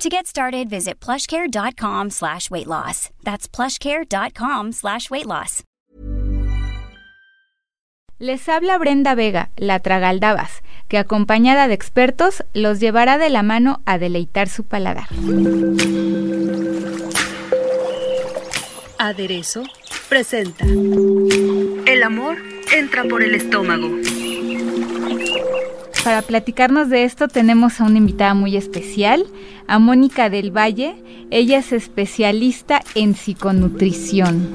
[0.00, 3.10] To get started, visit plushcare.com slash weight loss.
[3.22, 5.62] That's plushcare.com slash weight loss.
[8.18, 13.82] Les habla Brenda Vega, la Tragaldabas, que acompañada de expertos los llevará de la mano
[13.84, 15.08] a deleitar su paladar.
[18.98, 19.64] Aderezo
[20.08, 22.38] presenta El amor
[22.72, 23.90] entra por el estómago.
[26.04, 29.26] Para platicarnos de esto tenemos a una invitada muy especial,
[29.66, 30.94] a Mónica del Valle.
[31.30, 34.48] Ella es especialista en psiconutrición.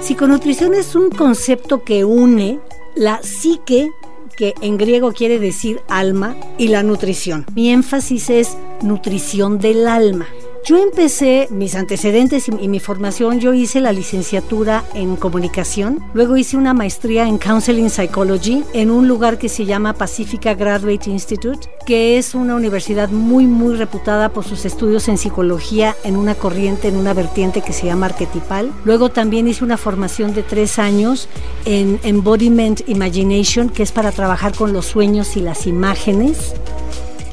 [0.00, 2.60] Psiconutrición es un concepto que une
[2.96, 3.90] la psique,
[4.38, 7.44] que en griego quiere decir alma, y la nutrición.
[7.54, 10.26] Mi énfasis es nutrición del alma.
[10.64, 16.56] Yo empecé mis antecedentes y, mi formación, yo hice la licenciatura en comunicación, luego hice
[16.56, 22.16] una maestría en Counseling Psychology en un lugar que se llama Pacifica Graduate Institute, que
[22.16, 26.96] es una universidad muy, muy reputada por sus estudios en psicología en una corriente, en
[26.96, 28.72] una vertiente que se llama arquetipal.
[28.86, 31.28] Luego también hice una formación de tres años
[31.66, 36.54] en Embodiment Imagination, que es para trabajar con los sueños y las imágenes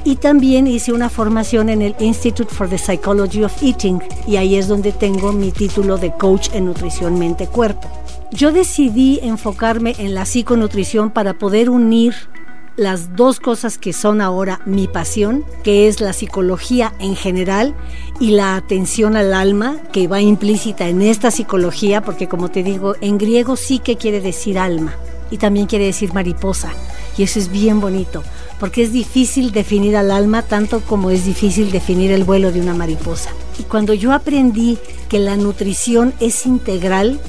[0.03, 4.55] y también hice una formación en el Institute for the Psychology of Eating y ahí
[4.55, 7.87] es donde tengo mi título de coach en nutrición mente-cuerpo.
[8.31, 12.15] Yo decidí enfocarme en la psiconutrición para poder unir
[12.77, 17.75] las dos cosas que son ahora mi pasión, que es la psicología en general
[18.19, 22.95] y la atención al alma, que va implícita en esta psicología, porque como te digo,
[23.01, 24.95] en griego sí que quiere decir alma
[25.29, 26.71] y también quiere decir mariposa,
[27.17, 28.23] y eso es bien bonito
[28.61, 32.75] porque es difícil definir al alma tanto como es difícil definir el vuelo de una
[32.75, 33.31] mariposa.
[33.57, 34.77] Y cuando yo aprendí
[35.09, 37.19] que la nutrición es integral,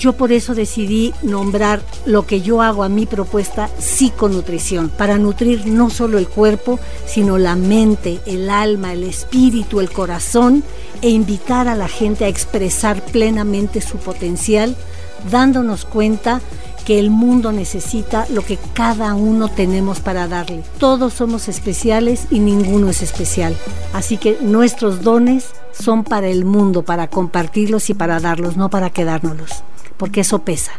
[0.00, 5.64] yo por eso decidí nombrar lo que yo hago a mi propuesta psiconutrición, para nutrir
[5.64, 10.64] no solo el cuerpo, sino la mente, el alma, el espíritu, el corazón,
[11.02, 14.74] e invitar a la gente a expresar plenamente su potencial,
[15.30, 16.40] dándonos cuenta
[16.80, 20.62] que el mundo necesita lo que cada uno tenemos para darle.
[20.78, 23.56] Todos somos especiales y ninguno es especial.
[23.92, 28.90] Así que nuestros dones son para el mundo, para compartirlos y para darlos, no para
[28.90, 29.62] quedárnoslos,
[29.96, 30.72] porque eso pesa.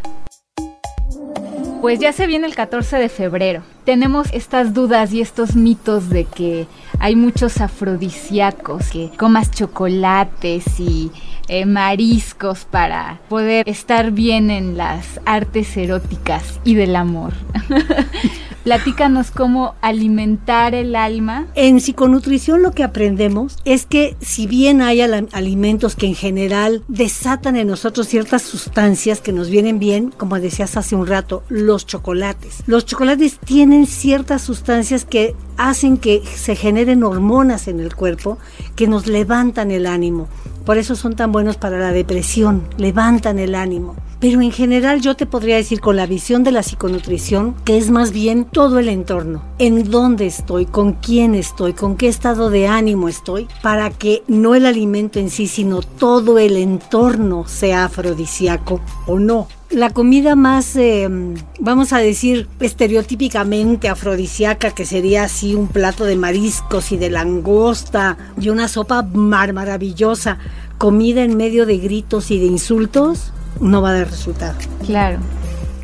[1.82, 3.64] Pues ya se viene el 14 de febrero.
[3.86, 6.68] Tenemos estas dudas y estos mitos de que
[7.02, 11.12] hay muchos afrodisíacos, que comas chocolates y
[11.48, 17.34] eh, mariscos para poder estar bien en las artes eróticas y del amor.
[18.64, 21.48] Platícanos cómo alimentar el alma.
[21.56, 27.56] En psiconutrición lo que aprendemos es que si bien hay alimentos que en general desatan
[27.56, 32.62] en nosotros ciertas sustancias que nos vienen bien, como decías hace un rato, los chocolates.
[32.68, 35.36] Los chocolates tienen ciertas sustancias que
[35.70, 38.38] hacen que se generen hormonas en el cuerpo
[38.76, 40.28] que nos levantan el ánimo.
[40.66, 43.96] Por eso son tan buenos para la depresión, levantan el ánimo.
[44.22, 47.90] Pero en general yo te podría decir con la visión de la psiconutrición que es
[47.90, 49.44] más bien todo el entorno.
[49.58, 54.54] En dónde estoy, con quién estoy, con qué estado de ánimo estoy, para que no
[54.54, 59.48] el alimento en sí, sino todo el entorno sea afrodisíaco o no.
[59.72, 66.16] La comida más, em, vamos a decir, estereotípicamente afrodisíaca, que sería así un plato de
[66.16, 70.38] mariscos y de langosta y una sopa mar maravillosa,
[70.78, 74.56] comida en medio de gritos y de insultos, no va a dar resultado.
[74.86, 75.20] Claro.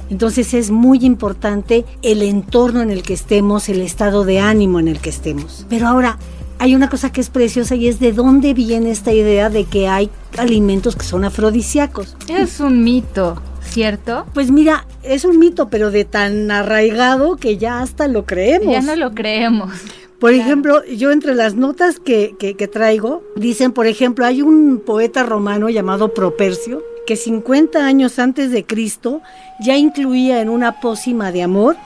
[0.09, 4.87] Entonces es muy importante el entorno en el que estemos, el estado de ánimo en
[4.87, 5.65] el que estemos.
[5.69, 6.17] Pero ahora,
[6.59, 9.87] hay una cosa que es preciosa y es de dónde viene esta idea de que
[9.87, 12.15] hay alimentos que son afrodisíacos.
[12.29, 14.25] Es un mito, ¿cierto?
[14.33, 18.71] Pues mira, es un mito, pero de tan arraigado que ya hasta lo creemos.
[18.71, 19.71] Ya no lo creemos.
[20.19, 24.81] Por ejemplo, yo entre las notas que, que, que traigo, dicen, por ejemplo, hay un
[24.83, 29.21] poeta romano llamado Propercio, que 50 años antes de Cristo
[29.59, 31.77] ya incluía en una pócima de amor,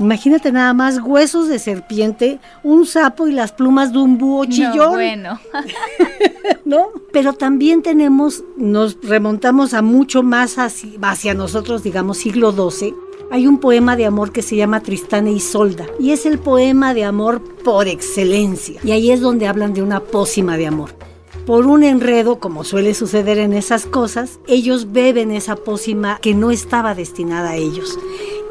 [0.00, 4.76] imagínate nada más huesos de serpiente, un sapo y las plumas de un búho chillón.
[4.76, 5.40] No, bueno.
[6.64, 6.86] ¿No?
[7.12, 12.94] Pero también tenemos, nos remontamos a mucho más hacia, hacia nosotros, digamos siglo XII.
[13.30, 16.94] Hay un poema de amor que se llama Tristán e Isolda y es el poema
[16.94, 18.80] de amor por excelencia.
[18.82, 21.09] Y ahí es donde hablan de una pócima de amor.
[21.46, 26.50] Por un enredo, como suele suceder en esas cosas, ellos beben esa pócima que no
[26.50, 27.98] estaba destinada a ellos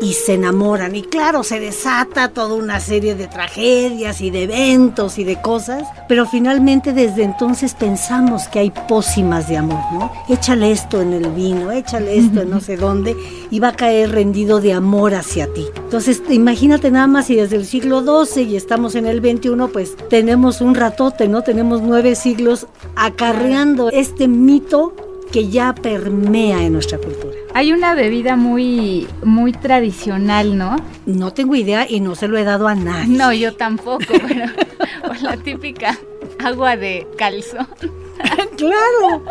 [0.01, 0.95] y se enamoran.
[0.95, 5.83] Y claro, se desata toda una serie de tragedias y de eventos y de cosas,
[6.07, 10.11] pero finalmente desde entonces pensamos que hay pócimas de amor, ¿no?
[10.29, 13.15] Échale esto en el vino, échale esto en no sé dónde
[13.51, 15.65] y va a caer rendido de amor hacia ti.
[15.75, 19.95] Entonces, imagínate nada más si desde el siglo XII y estamos en el XXI, pues
[20.09, 21.41] tenemos un ratote, ¿no?
[21.41, 24.93] Tenemos nueve siglos acarreando este mito
[25.31, 27.35] que ya permea en nuestra cultura.
[27.53, 30.75] Hay una bebida muy, muy tradicional, ¿no?
[31.05, 33.17] No tengo idea y no se lo he dado a nadie.
[33.17, 34.45] No, yo tampoco, pero
[35.21, 35.97] la típica
[36.43, 37.67] agua de calzón.
[38.57, 39.23] claro,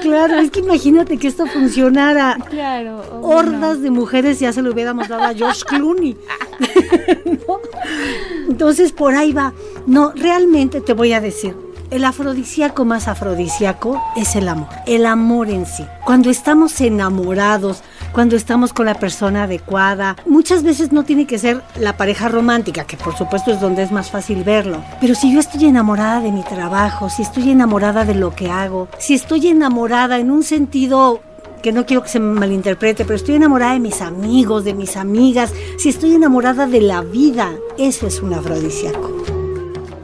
[0.00, 2.36] claro, es que imagínate que esto funcionara.
[2.48, 3.02] Claro.
[3.22, 6.16] Hordas de mujeres ya se lo hubiéramos dado a George Clooney.
[8.48, 9.52] Entonces por ahí va.
[9.86, 11.54] No, realmente te voy a decir,
[11.90, 15.84] el afrodisíaco más afrodisíaco es el amor, el amor en sí.
[16.04, 17.82] Cuando estamos enamorados,
[18.12, 22.84] cuando estamos con la persona adecuada, muchas veces no tiene que ser la pareja romántica,
[22.84, 24.82] que por supuesto es donde es más fácil verlo.
[25.00, 28.88] Pero si yo estoy enamorada de mi trabajo, si estoy enamorada de lo que hago,
[28.98, 31.20] si estoy enamorada en un sentido
[31.62, 35.52] que no quiero que se malinterprete, pero estoy enamorada de mis amigos, de mis amigas,
[35.76, 39.19] si estoy enamorada de la vida, eso es un afrodisíaco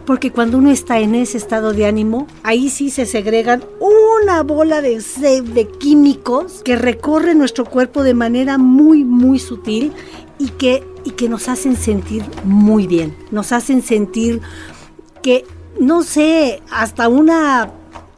[0.07, 4.81] porque cuando uno está en ese estado de ánimo, ahí sí se segregan una bola
[4.81, 5.03] de,
[5.43, 9.93] de químicos que recorren nuestro cuerpo de manera muy, muy sutil
[10.39, 14.41] y que, y que nos hacen sentir muy bien, nos hacen sentir
[15.23, 15.45] que,
[15.81, 17.73] no sé, hasta una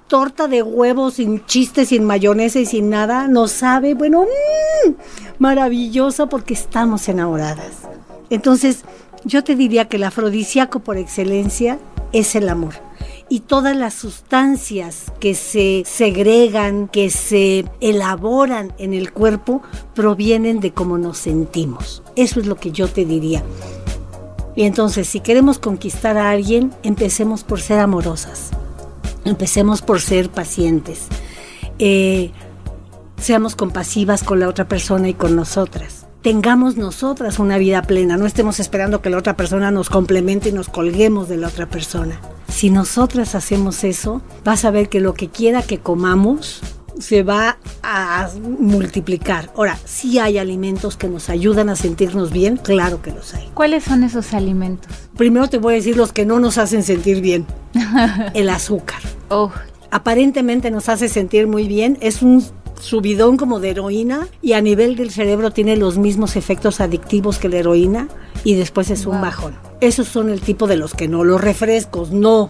[0.08, 4.92] torta de huevos sin chistes, sin mayonesa y sin nada, nos sabe, bueno, mmm,
[5.38, 7.72] maravillosa porque estamos enamoradas.
[8.30, 8.84] Entonces,
[9.24, 11.78] yo te diría que el afrodisíaco por excelencia
[12.12, 12.74] es el amor.
[13.28, 19.60] Y todas las sustancias que se segregan, que se elaboran en el cuerpo,
[19.94, 22.02] provienen de cómo nos sentimos.
[22.16, 23.42] Eso es lo que yo te diría.
[24.56, 28.50] Y entonces, si queremos conquistar a alguien, empecemos por ser amorosas.
[29.24, 31.06] Empecemos por ser pacientes.
[31.78, 32.30] Eh,
[33.18, 35.97] seamos compasivas con la otra persona y con nosotras
[36.28, 40.52] tengamos nosotras una vida plena, no estemos esperando que la otra persona nos complemente y
[40.52, 42.20] nos colguemos de la otra persona.
[42.48, 46.60] Si nosotras hacemos eso, vas a ver que lo que quiera que comamos
[46.98, 48.28] se va a
[48.58, 49.50] multiplicar.
[49.56, 53.48] Ahora, si hay alimentos que nos ayudan a sentirnos bien, claro que los hay.
[53.54, 54.92] ¿Cuáles son esos alimentos?
[55.16, 57.46] Primero te voy a decir los que no nos hacen sentir bien.
[58.34, 59.00] El azúcar.
[59.30, 59.50] Oh.
[59.90, 62.44] Aparentemente nos hace sentir muy bien, es un
[62.80, 67.48] subidón como de heroína y a nivel del cerebro tiene los mismos efectos adictivos que
[67.48, 68.08] la heroína
[68.44, 69.56] y después es un bajón.
[69.80, 72.48] Esos son el tipo de los que no, los refrescos no,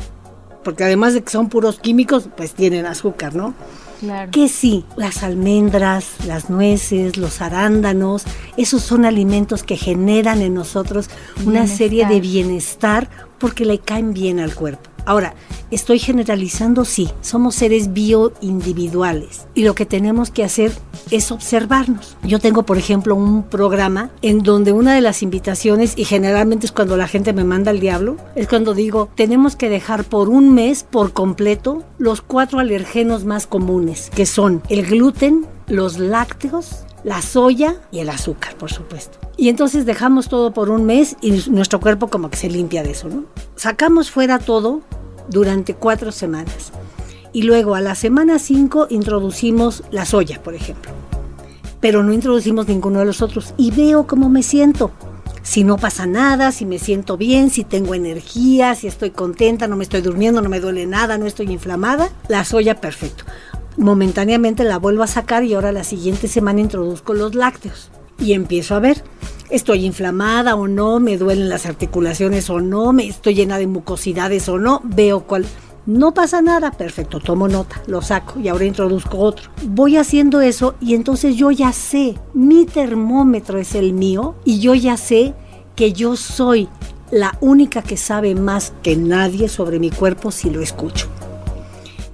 [0.65, 3.55] porque además de que son puros químicos, pues tienen azúcar, ¿no?
[4.01, 4.31] Claro.
[4.31, 8.25] Que sí, las almendras, las nueces, los arándanos,
[8.57, 11.11] esos son alimentos que generan en nosotros
[11.45, 13.09] una serie de bienestar
[13.39, 14.88] porque le caen bien al cuerpo.
[15.05, 15.35] Ahora,
[15.71, 20.73] estoy generalizando, sí, somos seres bioindividuales y lo que tenemos que hacer
[21.11, 22.17] es observarnos.
[22.23, 26.73] Yo tengo, por ejemplo, un programa en donde una de las invitaciones, y generalmente es
[26.73, 30.55] cuando la gente me manda al diablo, es cuando digo, tenemos que dejar por un
[30.55, 37.23] mes por completo los cuatro alergenos más comunes, que son el gluten, los lácteos, la
[37.23, 39.19] soya y el azúcar, por supuesto.
[39.37, 42.91] Y entonces dejamos todo por un mes y nuestro cuerpo como que se limpia de
[42.91, 43.25] eso, ¿no?
[43.57, 44.83] Sacamos fuera todo
[45.29, 46.73] durante cuatro semanas.
[47.33, 50.91] Y luego a la semana cinco introducimos la soya, por ejemplo.
[51.81, 53.55] Pero no introducimos ninguno de los otros.
[53.57, 54.91] Y veo cómo me siento.
[55.43, 59.77] Si no pasa nada, si me siento bien, si tengo energía, si estoy contenta, no
[59.77, 63.25] me estoy durmiendo, no me duele nada, no estoy inflamada, la soya perfecto.
[63.79, 67.91] Momentáneamente la vuelvo a sacar y ahora la siguiente semana introduzco los lácteos.
[68.19, 69.03] Y empiezo a ver
[69.51, 74.49] estoy inflamada o no, me duelen las articulaciones o no, me estoy llena de mucosidades
[74.49, 75.47] o no, veo cuál.
[75.87, 79.51] No pasa nada, perfecto, tomo nota, lo saco y ahora introduzco otro.
[79.65, 84.75] Voy haciendo eso y entonces yo ya sé, mi termómetro es el mío y yo
[84.75, 85.35] ya sé
[85.77, 86.69] que yo soy
[87.11, 91.09] la única que sabe más que nadie sobre mi cuerpo si lo escucho.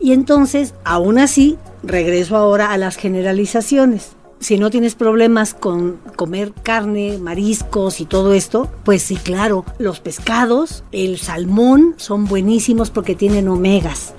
[0.04, 6.52] Y entonces, aún así, regreso ahora a las generalizaciones si no tienes problemas con comer
[6.52, 13.14] carne, mariscos y todo esto, pues sí, claro, los pescados, el salmón son buenísimos porque
[13.14, 14.12] tienen omegas.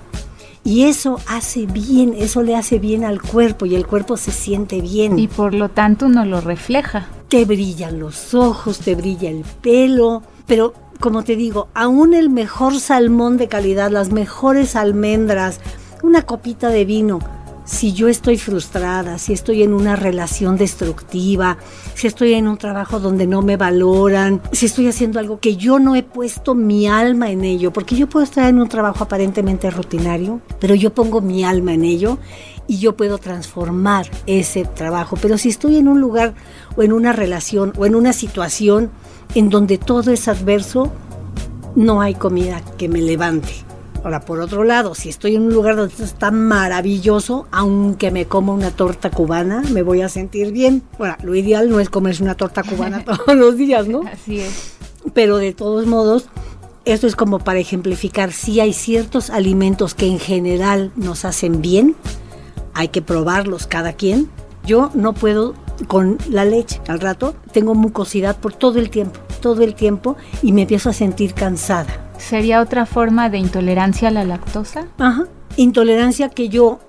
[0.64, 4.82] Y eso hace bien, eso le hace bien al cuerpo y el cuerpo se siente
[4.82, 5.20] bien.
[5.20, 7.08] Y por lo tanto no lo refleja.
[7.30, 12.80] Te brillan los ojos, te brilla el pelo, pero como te digo, aún el mejor
[12.80, 15.60] salmón de calidad, las mejores almendras,
[16.04, 17.20] una copita de vino.
[17.66, 21.58] Si yo estoy frustrada, si estoy en una relación destructiva,
[21.96, 25.80] si estoy en un trabajo donde no me valoran, si estoy haciendo algo que yo
[25.80, 29.72] no he puesto mi alma en ello, porque yo puedo estar en un trabajo aparentemente
[29.72, 32.20] rutinario, pero yo pongo mi alma en ello
[32.68, 35.18] y yo puedo transformar ese trabajo.
[35.22, 36.34] Pero si estoy en un lugar
[36.76, 38.92] o en una relación o en una situación
[39.34, 40.92] en donde todo es adverso,
[41.76, 43.54] no hay comida que me levante.
[44.04, 48.54] Ahora, por otro lado, si estoy en un lugar donde está maravilloso, aunque me coma
[48.54, 50.84] una torta cubana, me voy a sentir bien.
[51.00, 54.04] Bueno, lo ideal no es comerse una torta cubana todos los días, ¿no?
[54.06, 54.76] Así es.
[55.16, 56.30] Pero de todos modos,
[56.86, 61.96] esto es como para ejemplificar, si hay ciertos alimentos que en general nos hacen bien,
[62.76, 64.30] hay que probarlos cada quien.
[64.66, 65.56] Yo no puedo
[65.88, 70.52] con la leche al rato, tengo mucosidad por todo el tiempo, todo el tiempo y
[70.52, 72.12] me empiezo a sentir cansada.
[72.18, 74.88] ¿Sería otra forma de intolerancia a la lactosa?
[74.98, 75.26] Ajá.
[75.58, 76.80] Intolerancia que yo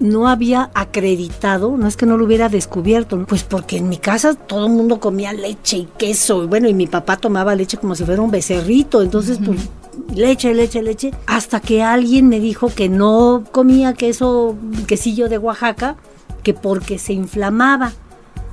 [0.00, 4.34] no había acreditado, no es que no lo hubiera descubierto, pues porque en mi casa
[4.34, 7.94] todo el mundo comía leche y queso, y bueno, y mi papá tomaba leche como
[7.94, 9.68] si fuera un becerrito, entonces pues
[10.14, 15.96] leche, leche, leche, hasta que alguien me dijo que no comía queso, quesillo de Oaxaca,
[16.42, 17.92] que porque se inflamaba.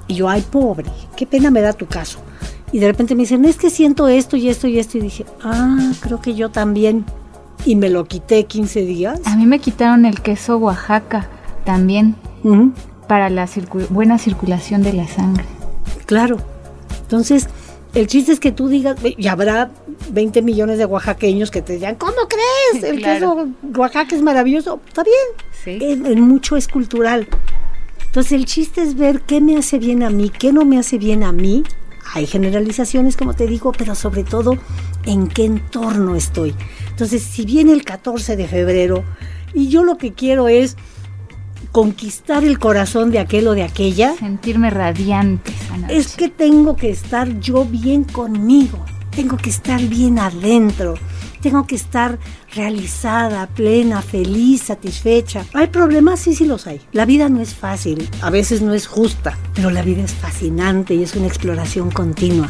[0.07, 2.19] Y yo, ay, pobre, qué pena me da tu caso.
[2.71, 4.97] Y de repente me dicen, es que siento esto y esto y esto.
[4.97, 7.05] Y dije, ah, creo que yo también.
[7.65, 9.19] Y me lo quité 15 días.
[9.25, 11.27] A mí me quitaron el queso Oaxaca
[11.65, 12.15] también
[13.07, 15.45] para la circu- buena circulación de la sangre.
[16.05, 16.37] Claro.
[17.01, 17.47] Entonces,
[17.93, 19.71] el chiste es que tú digas, y habrá
[20.11, 22.83] 20 millones de oaxaqueños que te digan, ¿cómo crees?
[22.83, 23.35] El Claro.
[23.35, 24.79] queso Oaxaca es maravilloso.
[24.87, 25.15] Está bien.
[25.63, 25.77] Sí.
[25.81, 27.27] En, en mucho es cultural.
[28.05, 30.97] Entonces, el chiste es ver qué me hace bien a mí, qué no me hace
[30.97, 31.63] bien a mí.
[32.13, 34.57] Hay generalizaciones, como te digo, pero sobre todo
[35.05, 36.53] en qué entorno estoy.
[36.89, 39.03] Entonces, si viene el 14 de febrero
[39.53, 40.75] y yo lo que quiero es
[41.71, 45.53] conquistar el corazón de aquel o de aquella, Sentirme radiante
[45.89, 48.85] es que tengo que estar yo bien conmigo,
[49.15, 50.95] tengo que estar bien adentro,
[51.41, 52.19] tengo que estar
[52.53, 55.45] realizada, plena, feliz, satisfecha.
[55.53, 56.19] ¿Hay problemas?
[56.19, 56.81] Sí, sí los hay.
[56.91, 60.93] La vida no es fácil, a veces no es justa, pero la vida es fascinante
[60.93, 62.49] y es una exploración continua.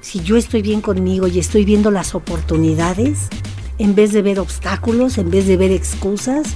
[0.00, 3.28] Si yo estoy bien conmigo y estoy viendo las oportunidades,
[3.78, 6.54] en vez de ver obstáculos, en vez de ver excusas,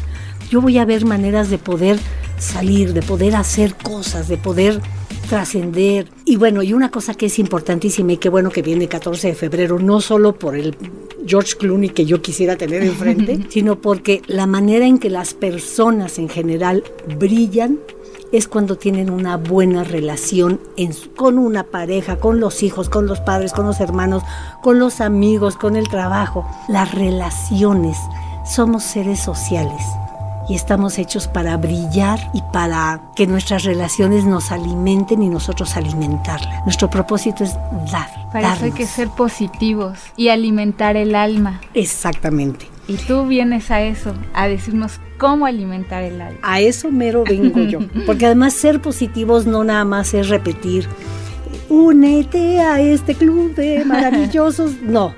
[0.53, 1.99] yo voy a ver maneras de poder
[2.39, 4.83] salir, de poder hacer cosas, de poder
[5.31, 6.11] trascender.
[6.27, 9.29] Y bueno, y una cosa que es importantísima y qué bueno que viene el 14
[9.29, 10.77] de febrero, no solo por el
[11.27, 16.19] George Clooney que yo quisiera tener enfrente, sino porque la manera en que las personas
[16.19, 16.85] en general
[17.19, 17.79] brillan
[18.31, 23.21] es cuando tienen una buena relación en con una pareja, con los hijos, con los
[23.21, 24.23] padres, con los hermanos,
[24.63, 26.47] con los amigos, con el trabajo.
[26.69, 27.97] Las relaciones.
[28.45, 29.81] Somos seres sociales
[30.49, 36.65] y estamos hechos para brillar y para que nuestras relaciones nos alimenten y nosotros alimentarlas.
[36.65, 37.55] Nuestro propósito es
[37.91, 38.09] dar.
[38.33, 41.61] Para eso hay que ser positivos y alimentar el alma.
[41.75, 42.67] Exactamente.
[42.89, 46.41] Y tú vienes a eso, a decirnos cómo alimentar el alma.
[46.43, 47.79] A eso mero vengo yo.
[48.07, 50.89] Porque además ser positivos no nada más es repetir,
[51.69, 54.83] únete a este club de maravillosos.
[54.83, 55.15] No,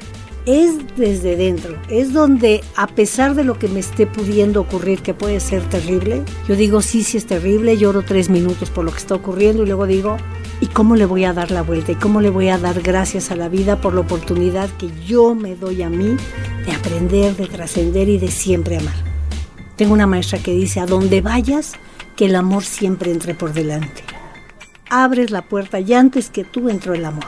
[0.46, 1.76] es desde dentro.
[1.88, 6.22] Es donde a pesar de lo que me esté pudiendo ocurrir, que puede ser terrible,
[6.48, 9.66] yo digo, sí, sí es terrible, lloro tres minutos por lo que está ocurriendo y
[9.66, 10.16] luego digo,
[10.60, 11.92] ¿y cómo le voy a dar la vuelta?
[11.92, 15.34] ¿Y cómo le voy a dar gracias a la vida por la oportunidad que yo
[15.34, 16.16] me doy a mí
[16.66, 18.96] de aprender, de trascender y de siempre amar?
[19.76, 21.72] Tengo una maestra que dice, a donde vayas,
[22.16, 24.04] que el amor siempre entre por delante.
[24.88, 27.24] Abres la puerta y antes que tú entró el amor.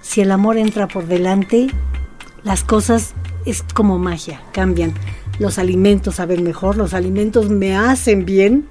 [0.00, 1.68] Si el amor entra por delante,
[2.44, 3.14] las cosas
[3.46, 4.94] es como magia, cambian.
[5.38, 8.68] Los alimentos saben mejor, los alimentos me hacen bien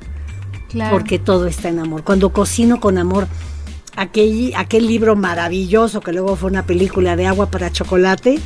[0.69, 0.91] Claro.
[0.91, 2.03] porque todo está en amor.
[2.03, 3.27] Cuando cocino con amor,
[3.95, 8.39] aquel, aquel libro maravilloso que luego fue una película de agua para chocolate,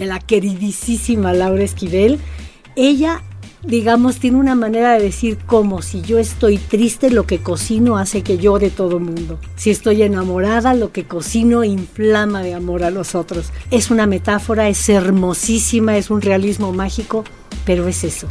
[0.00, 2.18] de la queridísima Laura Esquivel,
[2.74, 3.22] ella,
[3.66, 8.22] digamos, tiene una manera de decir como si yo estoy triste, lo que cocino hace
[8.22, 9.38] que llore todo el mundo.
[9.56, 13.50] Si estoy enamorada, lo que cocino inflama de amor a los otros.
[13.70, 17.24] Es una metáfora, es hermosísima, es un realismo mágico,
[17.64, 18.28] pero es eso.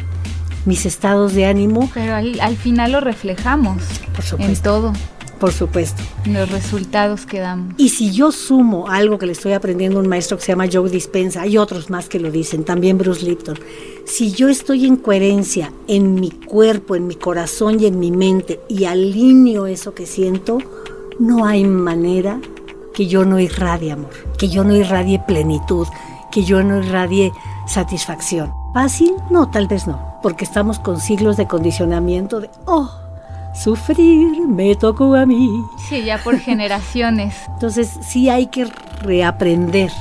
[0.66, 3.84] Mis estados de ánimo, Pero al, al final lo reflejamos
[4.16, 4.94] por en todo,
[5.40, 6.02] por supuesto.
[6.26, 7.76] los resultados que damos.
[7.78, 10.68] Y si yo sumo algo que le estoy aprendiendo a un maestro que se llama
[10.72, 13.58] Joe Dispensa, hay otros más que lo dicen, también Bruce Lipton,
[14.06, 18.60] si yo estoy en coherencia en mi cuerpo, en mi corazón y en mi mente
[18.70, 20.60] y alineo eso que siento,
[21.20, 22.40] no hay manera
[22.94, 25.88] que yo no irradie amor, que yo no irradie plenitud,
[26.32, 27.32] que yo no irradie
[27.68, 28.54] satisfacción.
[28.74, 29.14] ¿Fácil?
[29.30, 30.16] No, tal vez no.
[30.22, 32.92] porque estamos con siglos de condicionamiento de, oh,
[33.56, 35.64] sufrir me tocó a mí.
[35.90, 37.36] Sí, ya por generaciones.
[37.54, 38.66] Entonces sí hay que
[39.02, 39.92] reaprender,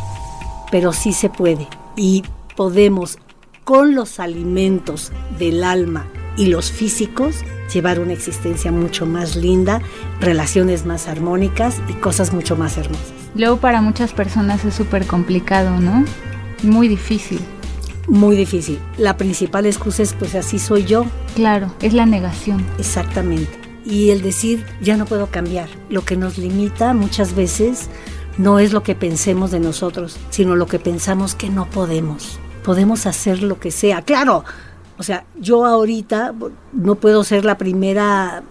[0.71, 1.69] pero sí se puede.
[1.97, 2.25] Y
[2.57, 3.19] podemos,
[3.65, 6.07] con los alimentos del alma
[6.37, 9.81] y los físicos, llevar una existencia mucho más linda,
[10.21, 13.13] relaciones más armónicas y cosas mucho más hermosas.
[13.35, 16.05] Luego para muchas personas es súper complicado, ¿no?
[16.63, 17.41] Muy difícil.
[18.07, 18.79] Muy difícil.
[18.99, 21.07] La principal excusa es pues así soy yo.
[21.35, 22.65] Claro, es la negación.
[22.79, 23.51] Exactamente.
[23.85, 25.69] Y el decir ya no puedo cambiar.
[25.89, 27.89] Lo que nos limita muchas veces
[28.39, 32.39] no es lo que pensemos de nosotros, sino lo que pensamos que no podemos.
[32.65, 34.03] Podemos hacer lo que sea.
[34.03, 34.45] Claro,
[34.99, 36.35] o sea, yo ahorita
[36.73, 38.43] no puedo ser la primera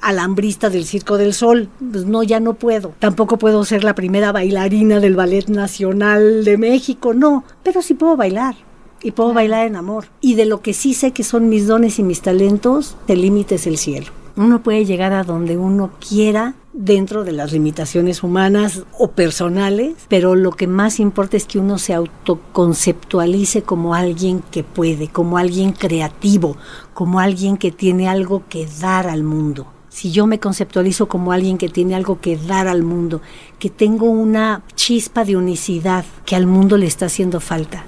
[0.00, 1.68] alambrista del Circo del Sol.
[1.92, 2.94] Pues no, ya no puedo.
[2.98, 7.44] Tampoco puedo ser la primera bailarina del Ballet Nacional de México, no.
[7.62, 8.56] Pero sí puedo bailar.
[9.02, 10.06] Y puedo bailar en amor.
[10.20, 13.54] Y de lo que sí sé que son mis dones y mis talentos, el límite
[13.54, 14.12] es el cielo.
[14.36, 20.34] Uno puede llegar a donde uno quiera dentro de las limitaciones humanas o personales, pero
[20.34, 25.72] lo que más importa es que uno se autoconceptualice como alguien que puede, como alguien
[25.72, 26.56] creativo,
[26.94, 29.66] como alguien que tiene algo que dar al mundo.
[29.88, 33.20] Si yo me conceptualizo como alguien que tiene algo que dar al mundo,
[33.58, 37.84] que tengo una chispa de unicidad que al mundo le está haciendo falta,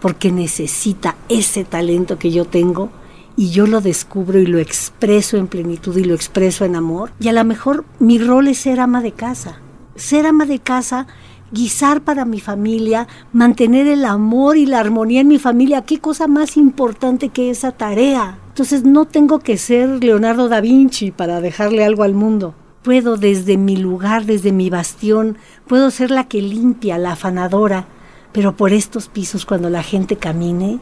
[0.00, 2.90] porque necesita ese talento que yo tengo,
[3.36, 7.10] y yo lo descubro y lo expreso en plenitud y lo expreso en amor.
[7.18, 9.60] Y a lo mejor mi rol es ser ama de casa.
[9.96, 11.06] Ser ama de casa,
[11.50, 15.82] guisar para mi familia, mantener el amor y la armonía en mi familia.
[15.82, 18.38] ¿Qué cosa más importante que esa tarea?
[18.48, 22.54] Entonces no tengo que ser Leonardo da Vinci para dejarle algo al mundo.
[22.82, 27.86] Puedo desde mi lugar, desde mi bastión, puedo ser la que limpia, la afanadora,
[28.34, 30.80] pero por estos pisos cuando la gente camine,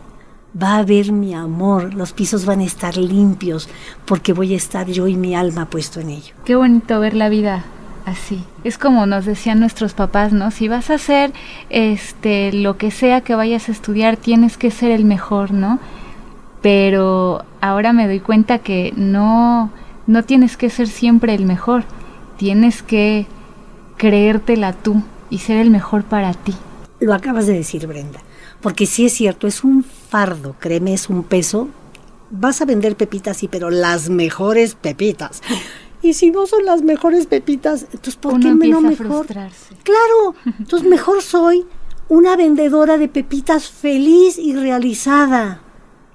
[0.61, 3.69] va a haber mi amor, los pisos van a estar limpios,
[4.07, 6.35] porque voy a estar yo y mi alma puesto en ello.
[6.47, 7.63] Qué bonito ver la vida
[8.07, 8.43] así.
[8.65, 10.51] Es como nos decían nuestros papás, ¿no?
[10.51, 11.35] Si vas a hacer
[11.69, 15.79] este lo que sea que vayas a estudiar, tienes que ser el mejor, ¿no?
[16.63, 19.71] Pero ahora me doy cuenta que no
[20.07, 21.85] no tienes que ser siempre el mejor.
[22.39, 23.27] Tienes que
[23.99, 26.55] creértela tú y ser el mejor para ti.
[27.03, 28.21] Lo acabas de decir, Brenda.
[28.61, 31.69] Porque sí es cierto, es un fardo, créeme, es un peso.
[32.31, 35.43] Vas a vender pepitas, sí, pero las mejores pepitas.
[36.01, 39.27] Y si no son las mejores pepitas, entonces ¿por qué no mejor?
[39.83, 41.67] Claro, entonces mejor soy
[42.09, 45.61] una vendedora de pepitas feliz y realizada.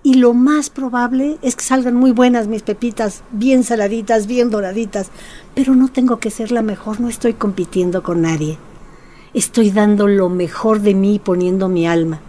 [0.04, 5.10] Y lo más probable es que salgan muy buenas mis pepitas, bien saladitas, bien doraditas.
[5.54, 8.58] Pero no tengo que ser la mejor, no estoy compitiendo con nadie.
[9.38, 12.22] Estoy dando lo mejor de mí poniendo mi alma.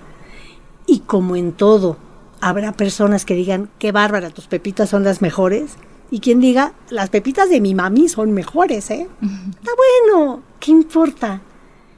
[0.87, 1.97] Y como en todo,
[2.43, 5.77] habrá personas que digan, qué bárbara, tus pepitas son las mejores.
[6.11, 9.09] Y quien diga, las pepitas de mi mami son mejores, ¿eh?
[9.23, 9.71] Está
[10.13, 11.41] bueno, ¿qué importa?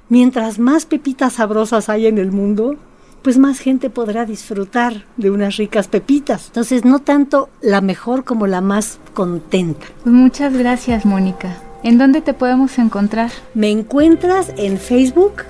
[0.08, 2.76] Mientras más pepitas sabrosas hay en el mundo,
[3.22, 6.46] pues más gente podrá disfrutar de unas ricas pepitas.
[6.46, 9.86] Entonces, no tanto la mejor como la más contenta.
[10.04, 11.56] Pues muchas gracias, Mónica.
[11.82, 13.30] ¿En dónde te podemos encontrar?
[13.54, 15.44] Me encuentras en Facebook,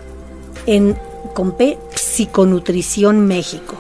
[0.67, 0.97] en
[1.35, 3.75] con P, Psiconutrición México.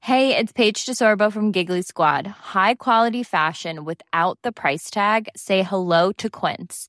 [0.00, 0.36] Hey.
[0.36, 2.26] It's Paige DeSorbo from Giggly Squad.
[2.54, 5.28] High quality fashion without the price tag.
[5.36, 6.88] Say hello to Quince.